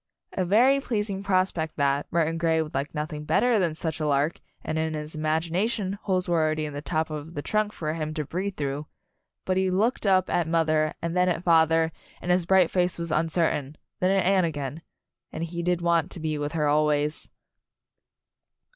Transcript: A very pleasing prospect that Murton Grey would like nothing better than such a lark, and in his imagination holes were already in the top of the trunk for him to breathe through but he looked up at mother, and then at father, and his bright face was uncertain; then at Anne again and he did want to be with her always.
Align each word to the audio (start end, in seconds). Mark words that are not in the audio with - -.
A 0.33 0.45
very 0.45 0.79
pleasing 0.79 1.21
prospect 1.21 1.75
that 1.75 2.11
Murton 2.11 2.39
Grey 2.39 2.59
would 2.63 2.73
like 2.73 2.95
nothing 2.95 3.23
better 3.23 3.59
than 3.59 3.75
such 3.75 3.99
a 3.99 4.07
lark, 4.07 4.39
and 4.63 4.79
in 4.79 4.95
his 4.95 5.13
imagination 5.13 5.93
holes 6.01 6.27
were 6.27 6.41
already 6.41 6.65
in 6.65 6.73
the 6.73 6.81
top 6.81 7.11
of 7.11 7.35
the 7.35 7.43
trunk 7.43 7.71
for 7.71 7.93
him 7.93 8.11
to 8.15 8.25
breathe 8.25 8.55
through 8.57 8.87
but 9.45 9.57
he 9.57 9.69
looked 9.69 10.07
up 10.07 10.27
at 10.27 10.47
mother, 10.47 10.95
and 11.03 11.15
then 11.15 11.29
at 11.29 11.43
father, 11.43 11.91
and 12.19 12.31
his 12.31 12.47
bright 12.47 12.71
face 12.71 12.97
was 12.97 13.11
uncertain; 13.11 13.77
then 13.99 14.09
at 14.09 14.25
Anne 14.25 14.43
again 14.43 14.81
and 15.31 15.43
he 15.43 15.61
did 15.61 15.81
want 15.81 16.09
to 16.09 16.19
be 16.19 16.35
with 16.35 16.53
her 16.53 16.67
always. 16.67 17.29